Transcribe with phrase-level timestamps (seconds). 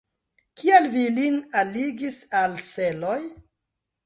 [0.61, 3.21] Kial vi ilin alligis al seloj?